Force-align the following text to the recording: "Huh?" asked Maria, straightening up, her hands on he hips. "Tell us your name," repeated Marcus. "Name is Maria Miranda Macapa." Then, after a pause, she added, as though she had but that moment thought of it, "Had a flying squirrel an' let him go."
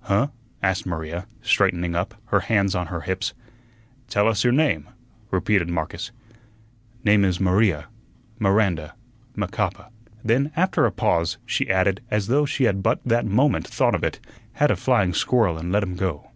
"Huh?" 0.00 0.26
asked 0.60 0.86
Maria, 0.86 1.28
straightening 1.40 1.94
up, 1.94 2.16
her 2.24 2.40
hands 2.40 2.74
on 2.74 2.88
he 2.88 3.06
hips. 3.06 3.32
"Tell 4.08 4.26
us 4.26 4.42
your 4.42 4.52
name," 4.52 4.88
repeated 5.30 5.68
Marcus. 5.70 6.10
"Name 7.04 7.24
is 7.24 7.38
Maria 7.38 7.84
Miranda 8.40 8.94
Macapa." 9.36 9.90
Then, 10.24 10.50
after 10.56 10.84
a 10.84 10.90
pause, 10.90 11.38
she 11.46 11.70
added, 11.70 12.00
as 12.10 12.26
though 12.26 12.44
she 12.44 12.64
had 12.64 12.82
but 12.82 12.98
that 13.06 13.24
moment 13.24 13.68
thought 13.68 13.94
of 13.94 14.02
it, 14.02 14.18
"Had 14.54 14.72
a 14.72 14.74
flying 14.74 15.14
squirrel 15.14 15.56
an' 15.60 15.70
let 15.70 15.84
him 15.84 15.94
go." 15.94 16.32